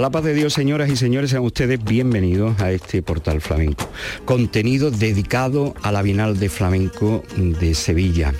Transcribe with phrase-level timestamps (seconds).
[0.00, 3.86] La paz de Dios, señoras y señores, sean ustedes bienvenidos a este portal flamenco.
[4.24, 8.32] Contenido dedicado a la Bienal de Flamenco de Sevilla.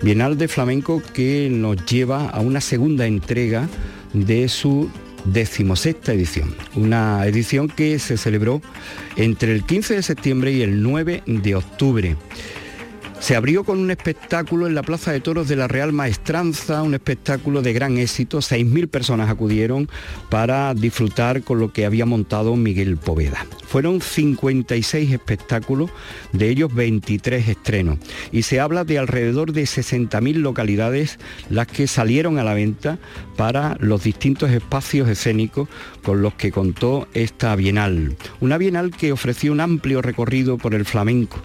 [0.00, 3.68] Bienal de Flamenco que nos lleva a una segunda entrega
[4.14, 4.90] de su
[5.26, 6.56] decimosexta edición.
[6.76, 8.62] Una edición que se celebró
[9.16, 12.16] entre el 15 de septiembre y el 9 de octubre.
[13.22, 16.94] Se abrió con un espectáculo en la Plaza de Toros de la Real Maestranza, un
[16.94, 18.38] espectáculo de gran éxito.
[18.38, 19.88] 6.000 personas acudieron
[20.28, 23.46] para disfrutar con lo que había montado Miguel Poveda.
[23.64, 25.90] Fueron 56 espectáculos,
[26.32, 28.00] de ellos 23 estrenos.
[28.32, 32.98] Y se habla de alrededor de 60.000 localidades las que salieron a la venta
[33.36, 35.68] para los distintos espacios escénicos
[36.02, 38.16] con los que contó esta Bienal.
[38.40, 41.40] Una Bienal que ofreció un amplio recorrido por el flamenco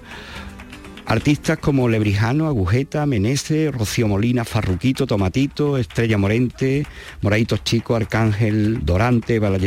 [1.08, 6.86] Artistas como Lebrijano, Agujeta, Menese, Rocío Molina, Farruquito, Tomatito, Estrella Morente,
[7.22, 9.58] Moraditos Chico, Arcángel, Dorante, Bala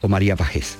[0.00, 0.78] o María Pajés.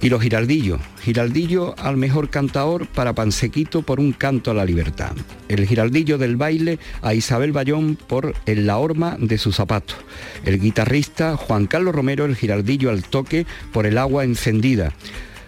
[0.00, 0.80] Y los Giraldillos.
[1.02, 5.12] Giraldillo al mejor cantador para Pansequito por un canto a la libertad.
[5.46, 9.98] El Giraldillo del baile a Isabel Bayón por En la horma de sus zapatos.
[10.46, 14.94] El guitarrista Juan Carlos Romero, el Giraldillo al toque por el agua encendida.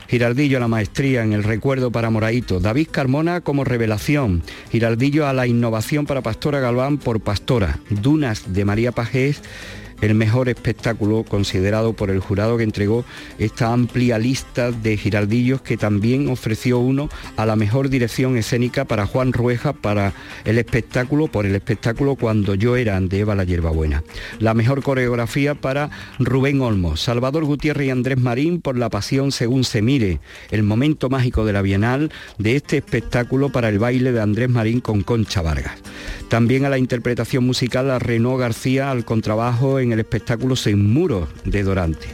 [0.09, 5.33] Giraldillo a la maestría en el recuerdo para Moraito, David Carmona como revelación, Giraldillo a
[5.33, 9.43] la innovación para Pastora Galván por Pastora, Dunas de María Pajés
[10.05, 13.07] el mejor espectáculo considerado por el jurado que entregó
[13.39, 19.07] esta amplia lista de giraldillos que también ofreció uno a la mejor dirección escénica para
[19.07, 20.13] Juan Rueja para
[20.45, 24.05] el espectáculo, por el espectáculo Cuando yo era de Eva la Hierbabuena.
[24.41, 29.65] La mejor coreografía para Rubén Olmo, Salvador Gutiérrez y Andrés Marín por La Pasión según
[29.65, 34.21] se mire, el momento mágico de la Bienal de este espectáculo para el baile de
[34.21, 35.79] Andrés Marín con Concha Vargas.
[36.29, 41.29] También a la interpretación musical a Renaud García al contrabajo en el espectáculo Sin Muros
[41.45, 42.07] de Dorante.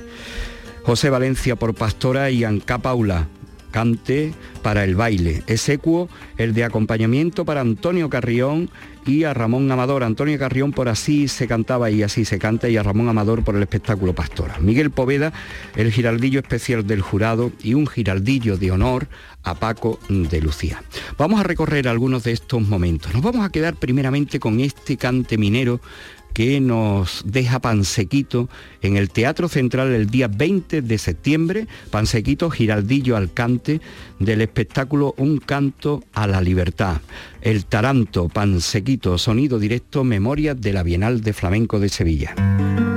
[0.83, 3.27] José Valencia por Pastora y Anca Paula,
[3.71, 4.33] cante
[4.63, 5.43] para el baile.
[5.47, 6.09] Esecuo,
[6.39, 8.71] el de acompañamiento para Antonio Carrión
[9.07, 10.05] y a Ramón Amador.
[10.05, 13.57] Antonio Carrión por Así se cantaba y Así se canta y a Ramón Amador por
[13.57, 14.59] el espectáculo Pastora.
[14.59, 15.33] Miguel Poveda,
[15.77, 19.09] el giraldillo especial del jurado y un giraldillo de honor
[19.43, 20.83] a Paco de Lucía.
[21.17, 23.15] Vamos a recorrer algunos de estos momentos.
[23.15, 25.81] Nos vamos a quedar primeramente con este cante minero
[26.33, 28.49] que nos deja Pansequito
[28.83, 33.81] en el Teatro Central el día 20 de septiembre, Pansequito Giraldillo Alcante,
[34.19, 37.01] del espectáculo Un canto a la libertad.
[37.41, 42.90] El Taranto, Pansequito, sonido directo, memoria de la Bienal de Flamenco de Sevilla.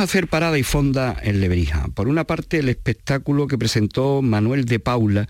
[0.00, 1.88] A hacer parada y fonda en Lebrija.
[1.92, 5.28] Por una parte, el espectáculo que presentó Manuel de Paula,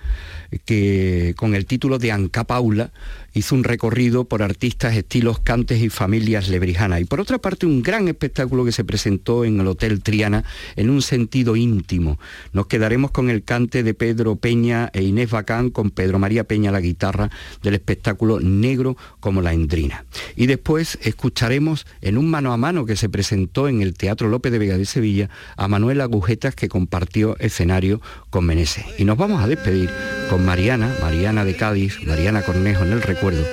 [0.64, 2.90] que con el título de Anca Paula
[3.32, 7.00] hizo un recorrido por artistas, estilos, cantes y familias lebrijanas.
[7.00, 10.44] Y por otra parte, un gran espectáculo que se presentó en el Hotel Triana
[10.76, 12.18] en un sentido íntimo.
[12.52, 16.72] Nos quedaremos con el cante de Pedro Peña e Inés Bacán con Pedro María Peña
[16.72, 17.30] la guitarra
[17.62, 20.04] del espectáculo Negro como la Endrina.
[20.36, 24.52] Y después escucharemos en un mano a mano que se presentó en el Teatro López
[24.52, 28.00] de Vega de Sevilla a Manuel Agujetas que compartió escenario
[28.30, 28.84] con Meneses.
[28.98, 29.90] Y nos vamos a despedir
[30.28, 33.44] con Mariana, Mariana de Cádiz, Mariana Cornejo en el recuerdo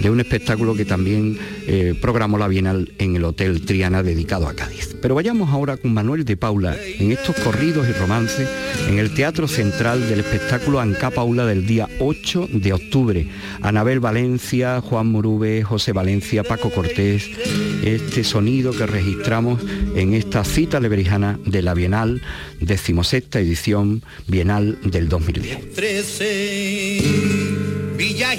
[0.00, 4.54] de un espectáculo que también eh, programó la Bienal en el Hotel Triana dedicado a
[4.54, 4.96] Cádiz.
[5.00, 8.48] Pero vayamos ahora con Manuel de Paula en estos corridos y romances
[8.88, 13.28] en el Teatro Central del espectáculo Anca Paula del día 8 de octubre.
[13.62, 17.30] Anabel Valencia, Juan Murube, José Valencia, Paco Cortés,
[17.84, 19.60] este sonido que registramos
[19.94, 22.22] en esta cita leberijana de la Bienal,
[22.60, 25.74] decimosexta edición Bienal del 2010.
[26.34, 28.30] 13, Villa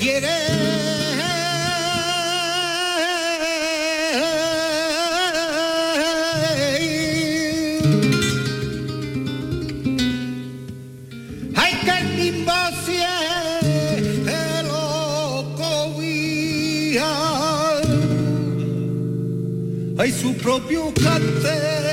[19.97, 21.84] hay su propio cante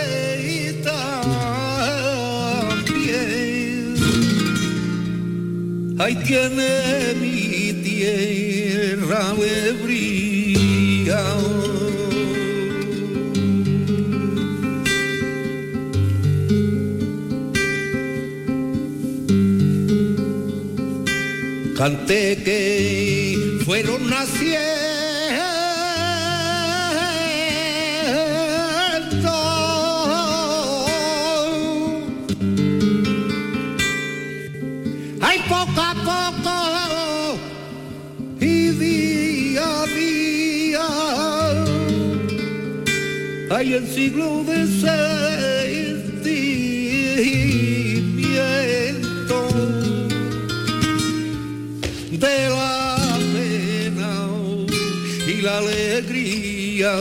[6.03, 9.35] ahí tiene mi tierra
[9.83, 11.23] brilla
[21.77, 24.42] Canté que fueron naciendo
[43.63, 44.99] hay el siglo de sentimiento
[52.11, 54.27] de la pena
[55.29, 56.93] y la alegría.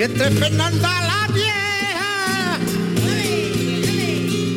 [0.00, 2.58] y entre Fernanda la vieja.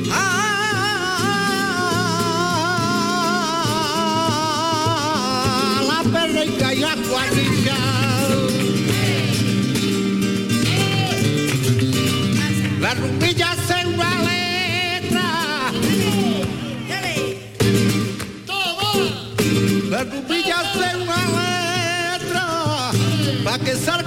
[0.10, 1.42] Ah,
[5.90, 7.78] la perrica y la cuadrilla.
[12.80, 15.28] La rumbilla se una letra.
[19.90, 22.46] La rumbilla se una letra.
[23.44, 24.03] Pa' que salga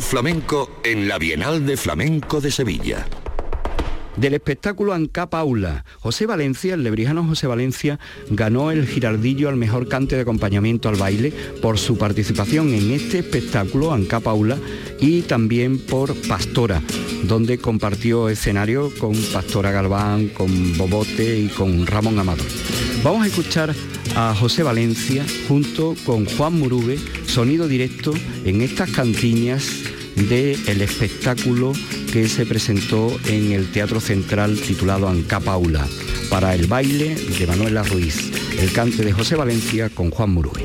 [0.00, 3.06] Flamenco en la Bienal de Flamenco de Sevilla.
[4.16, 7.98] Del espectáculo Anca Paula, José Valencia, el lebrijano José Valencia,
[8.30, 13.18] ganó el girardillo al mejor cante de acompañamiento al baile por su participación en este
[13.18, 14.58] espectáculo Anca Paula
[15.00, 16.82] y también por Pastora,
[17.24, 22.44] donde compartió escenario con Pastora Galván, con Bobote y con Ramón Amado.
[23.02, 23.74] Vamos a escuchar
[24.14, 28.12] a José Valencia junto con Juan Murube, sonido directo
[28.44, 29.68] en estas cantiñas
[30.16, 31.72] del espectáculo
[32.12, 35.86] que se presentó en el Teatro Central titulado Anca Paula,
[36.30, 40.64] para el baile de Manuela Ruiz, el cante de José Valencia con Juan Murube.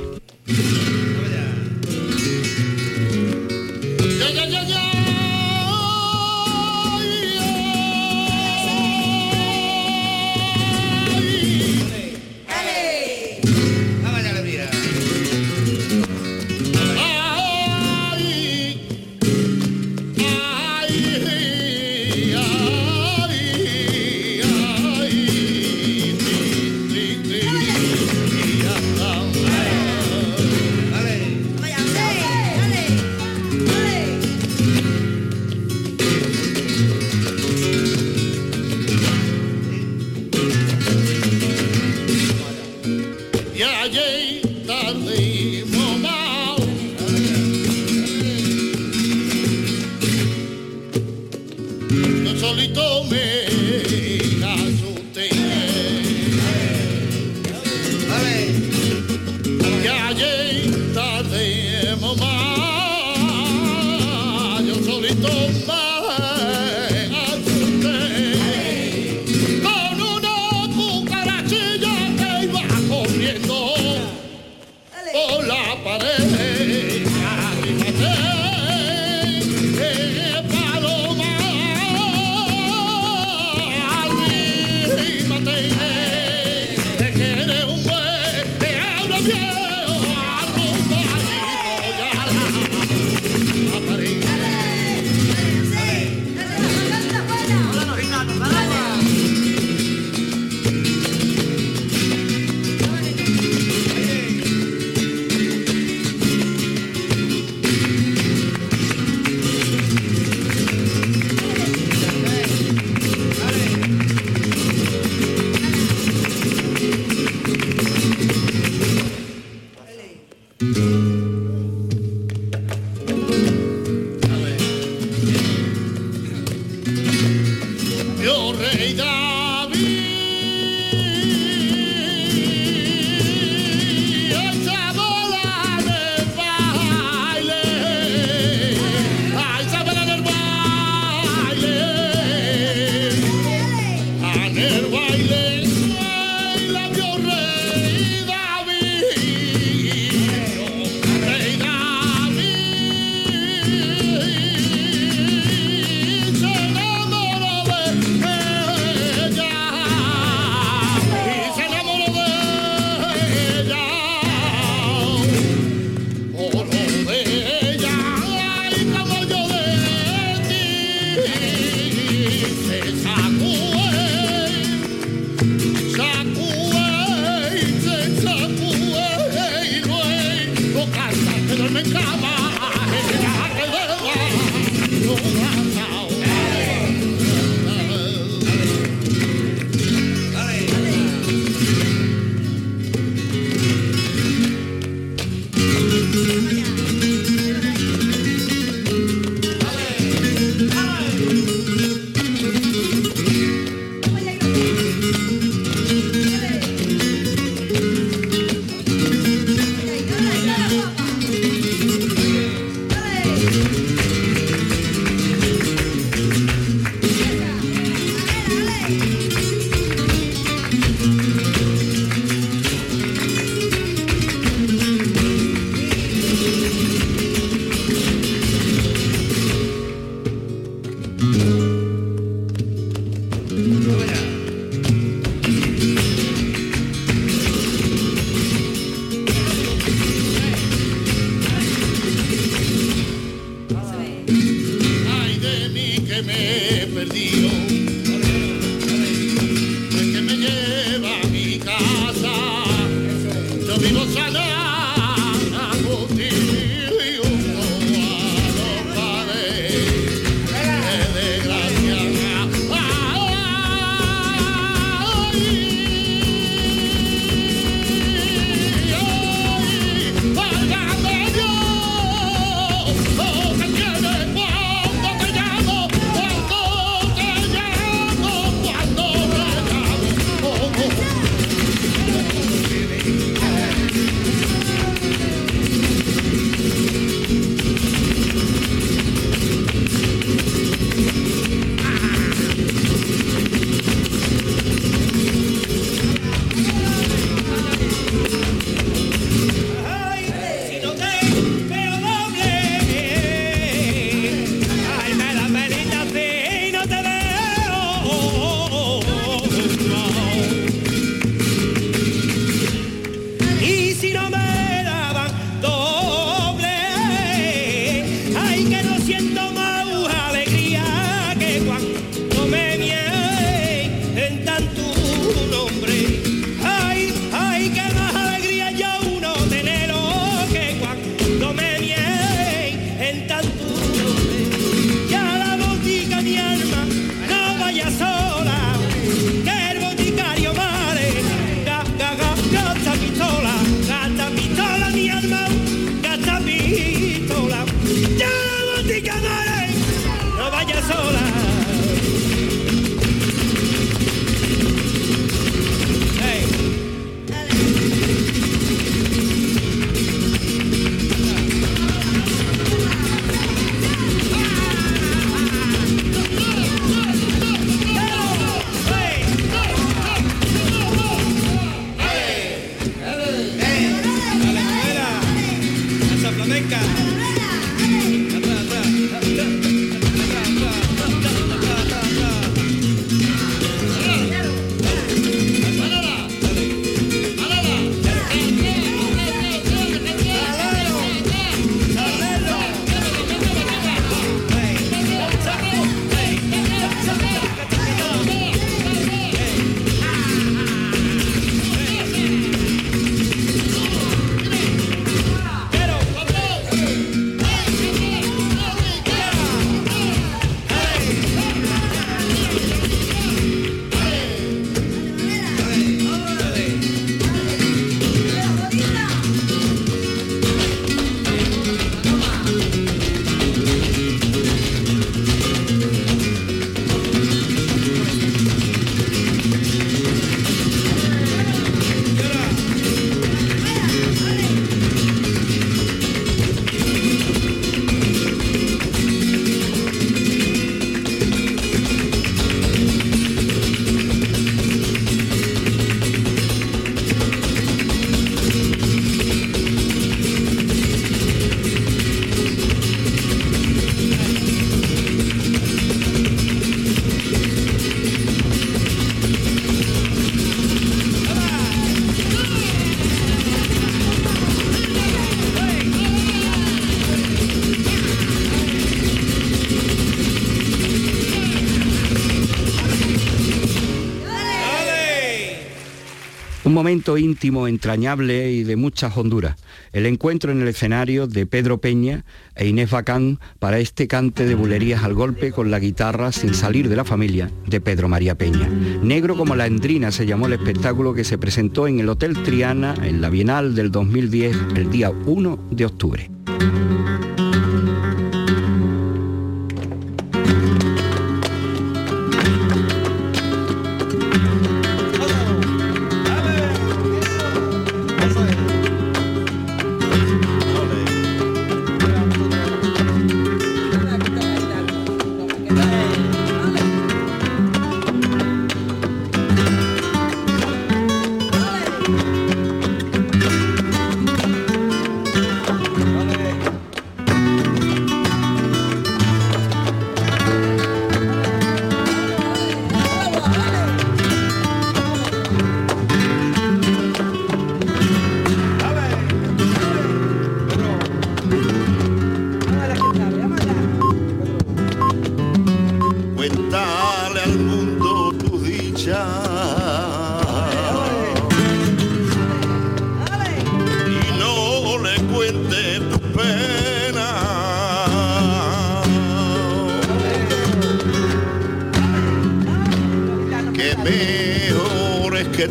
[476.81, 479.55] Momento íntimo, entrañable y de muchas honduras.
[479.94, 484.55] El encuentro en el escenario de Pedro Peña e Inés Bacán para este cante de
[484.55, 488.67] bulerías al golpe con la guitarra sin salir de la familia de Pedro María Peña.
[489.03, 492.96] Negro como la endrina se llamó el espectáculo que se presentó en el Hotel Triana
[493.03, 496.31] en la Bienal del 2010 el día 1 de octubre.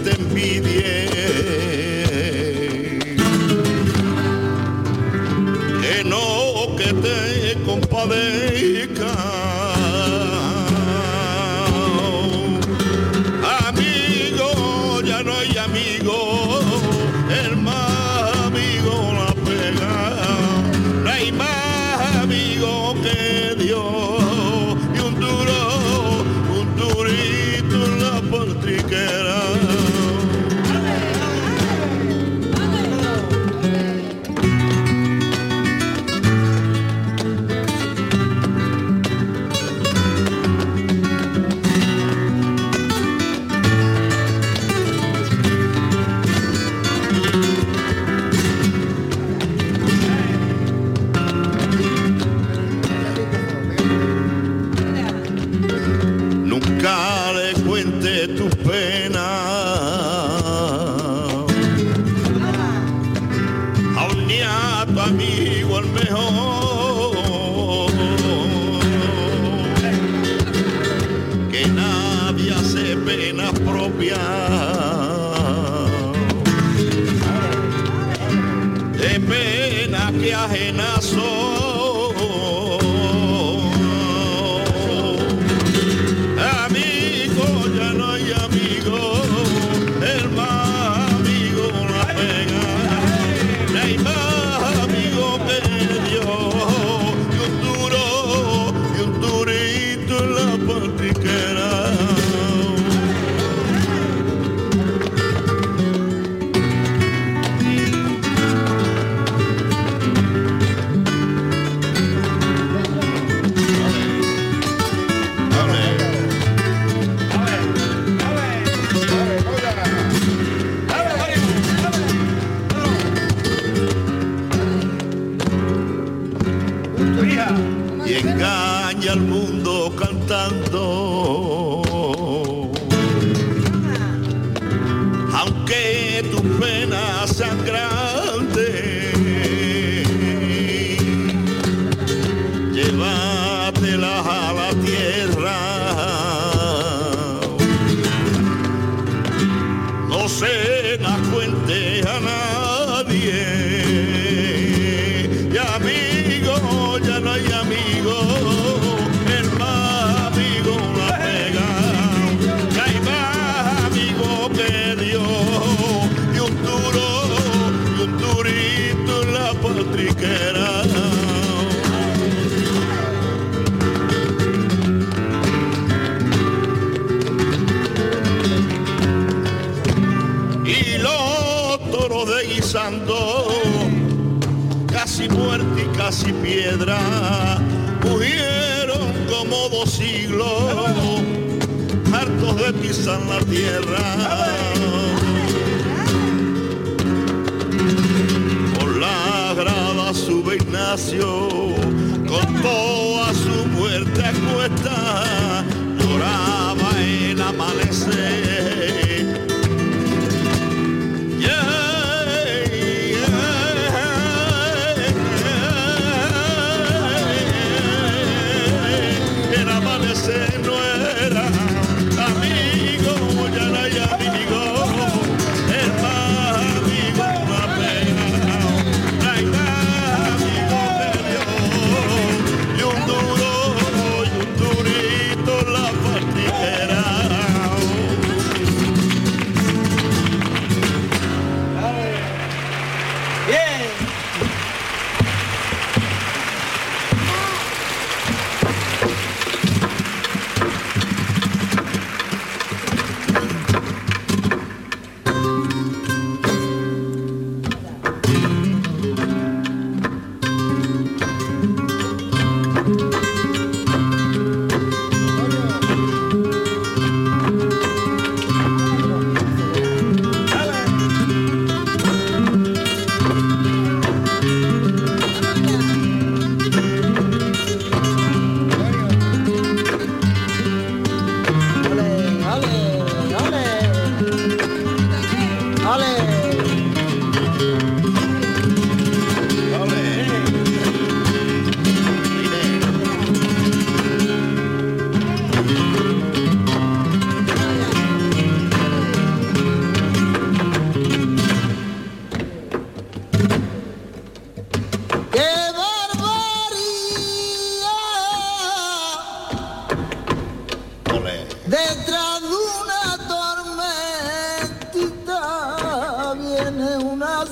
[0.05, 1.09] te envidie.
[5.81, 8.50] Que no, que te compadezca.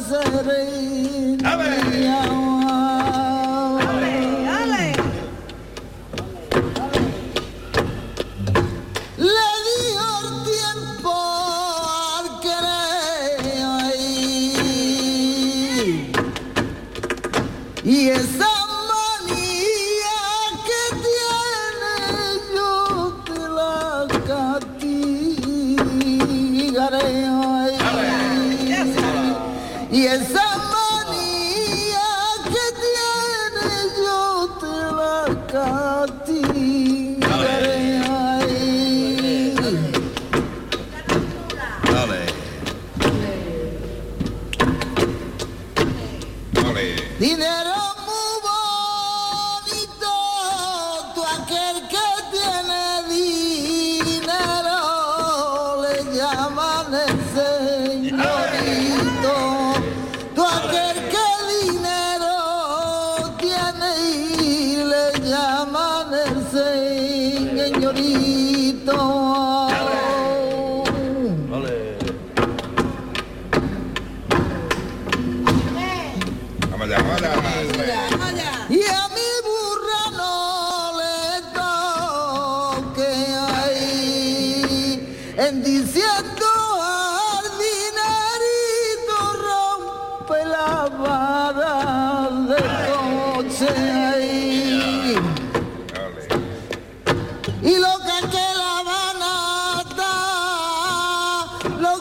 [0.09, 1.37] seré.
[1.45, 1.88] ¡A ver!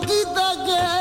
[0.07, 0.96] vida guerra.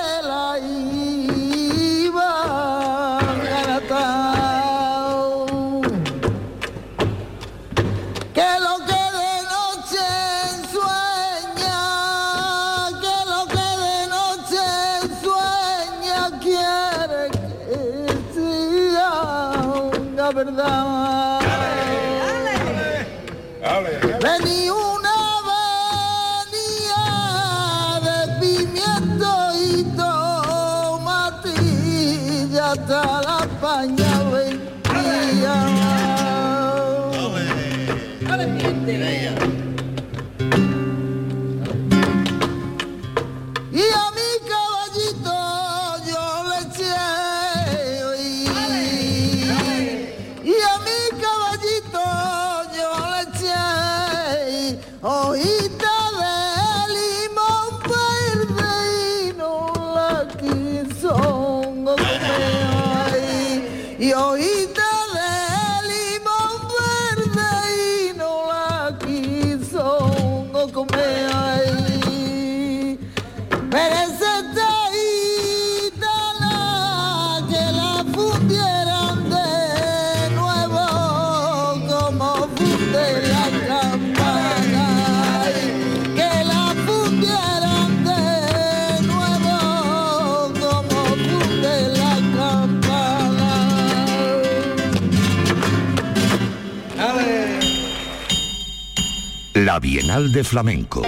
[99.81, 101.03] Bienal de Flamenco.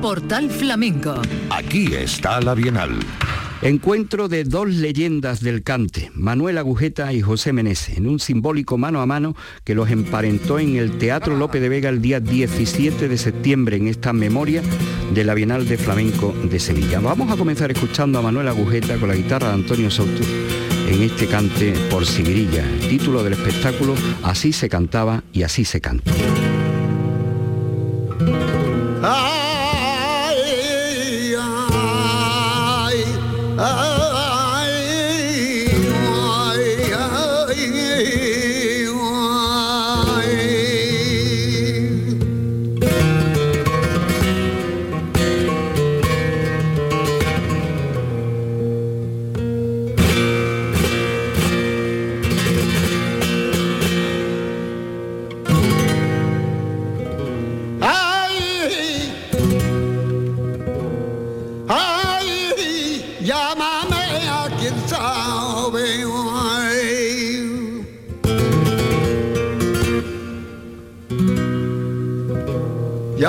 [0.00, 1.20] Portal Flamenco.
[1.50, 2.98] Aquí está la Bienal.
[3.62, 9.00] Encuentro de dos leyendas del cante, Manuel Agujeta y José Menese, en un simbólico mano
[9.00, 13.18] a mano que los emparentó en el Teatro Lope de Vega el día 17 de
[13.18, 14.62] septiembre en esta memoria
[15.12, 17.00] de la Bienal de Flamenco de Sevilla.
[17.00, 20.22] Vamos a comenzar escuchando a Manuel Agujeta con la guitarra de Antonio Soto
[20.88, 25.80] en este cante por Sibirilla, el título del espectáculo Así se cantaba y así se
[25.80, 26.12] canta.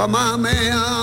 [0.07, 0.96] My man.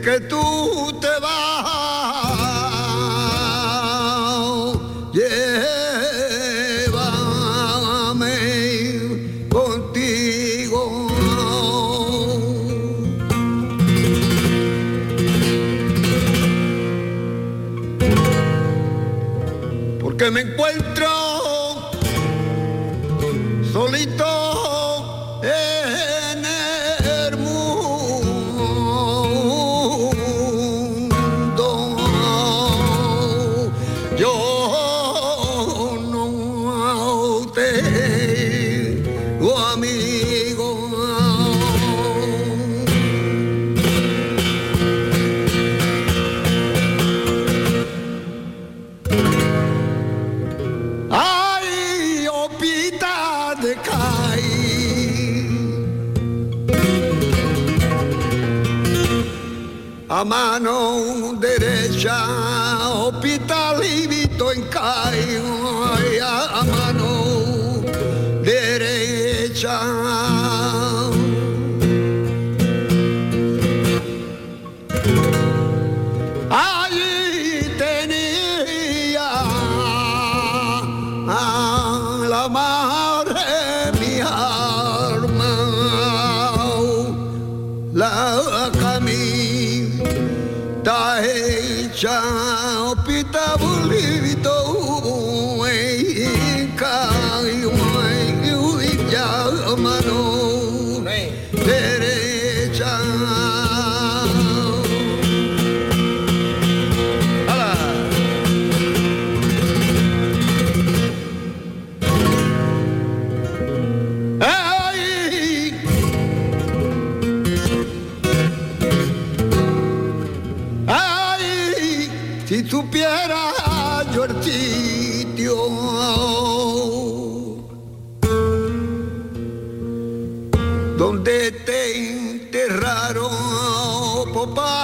[0.00, 0.49] que tú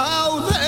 [0.07, 0.66] out there.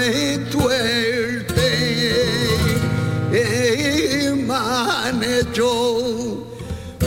[0.03, 1.69] en suerte
[4.47, 5.67] me han hecho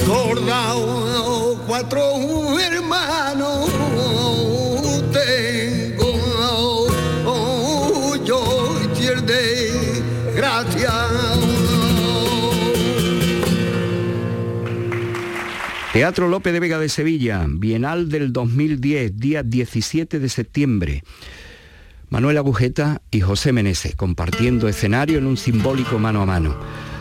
[0.07, 2.03] cordao cuatro
[2.59, 3.48] hermanos
[15.99, 21.03] Teatro López de Vega de Sevilla, Bienal del 2010, día 17 de septiembre.
[22.09, 26.57] Manuel Agujeta y José Menese compartiendo escenario en un simbólico mano a mano.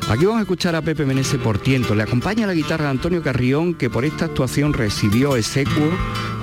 [0.09, 1.93] Aquí vamos a escuchar a Pepe Menese por tiento.
[1.93, 5.91] Le acompaña la guitarra Antonio Carrión, que por esta actuación recibió execuo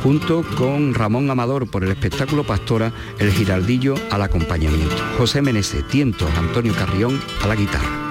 [0.04, 4.94] junto con Ramón Amador por el espectáculo Pastora, el Giraldillo al acompañamiento.
[5.18, 8.03] José Menese, tiento, Antonio Carrión a la guitarra.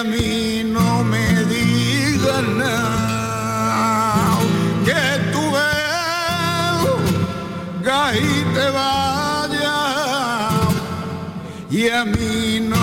[0.00, 4.38] A mí no me digas nada.
[4.86, 5.02] Que
[7.82, 9.60] vengas y te vayas
[11.70, 12.79] y a mí no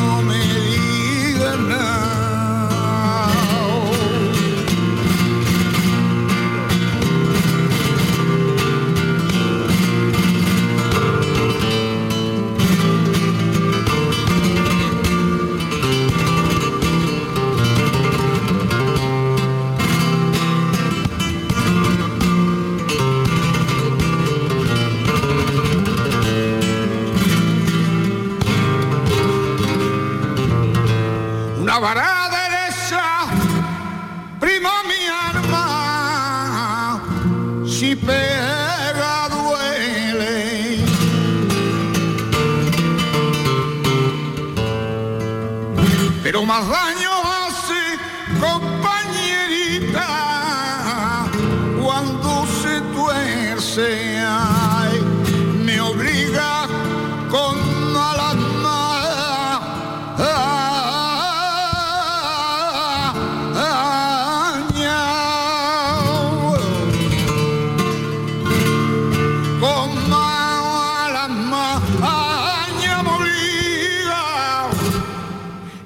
[46.58, 46.87] Pero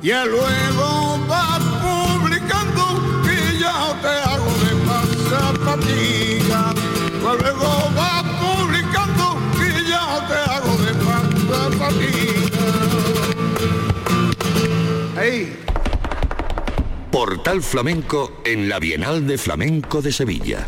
[0.04, 6.74] y luego va publicando que ya te hago de pasar fatiga.
[7.22, 12.66] Luego va publicando que ya te hago de pasar fatiga.
[15.20, 15.58] Hey.
[17.12, 20.68] Portal Flamenco en la Bienal de Flamenco de Sevilla.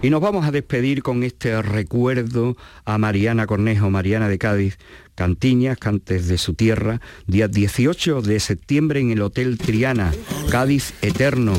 [0.00, 4.78] Y nos vamos a despedir con este recuerdo a Mariana Cornejo, Mariana de Cádiz,
[5.16, 10.12] Cantiñas, Cantes de su tierra, día 18 de septiembre en el Hotel Triana,
[10.50, 11.54] Cádiz Eterno.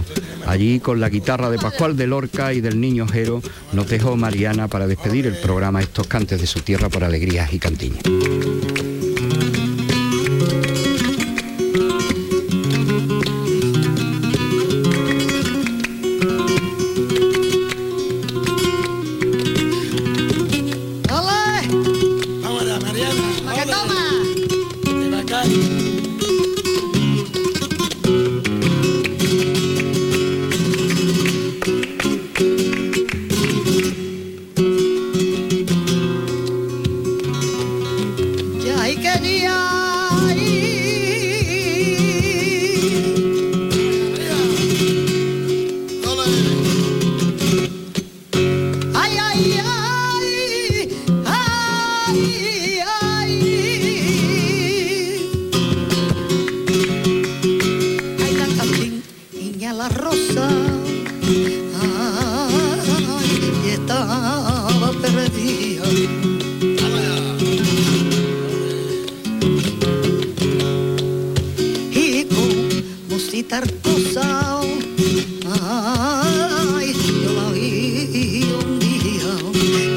[0.47, 3.41] Allí con la guitarra de Pascual de Lorca y del Niño Jero
[3.73, 7.59] nos dejó Mariana para despedir el programa Estos Cantes de su tierra por alegrías y
[7.59, 8.03] cantiñas.
[73.39, 74.59] si tartosa.
[75.61, 79.31] Ay, yo la oí un día,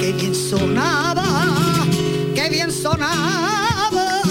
[0.00, 1.26] que bien sonaba,
[2.34, 4.22] que bien sonaba,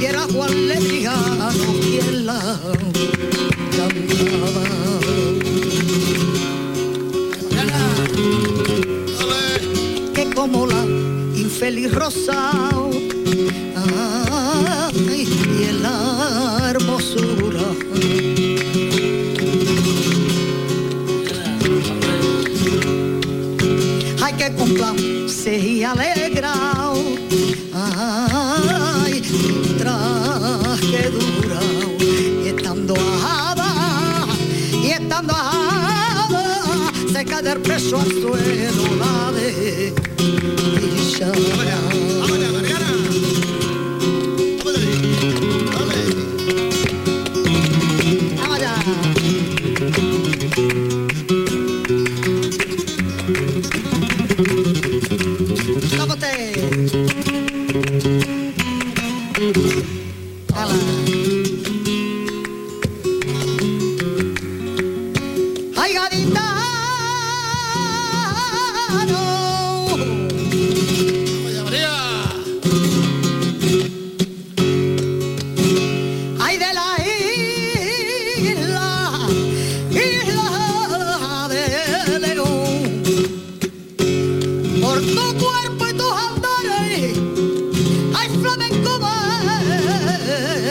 [0.00, 2.60] y era Juan Lebriano quien la
[3.76, 4.64] cantaba.
[10.34, 10.84] como la
[11.34, 12.52] infeliz rosa
[37.68, 38.87] Pessoas doendo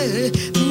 [0.07, 0.66] Me